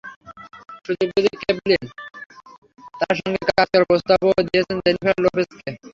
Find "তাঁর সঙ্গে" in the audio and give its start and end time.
2.99-3.41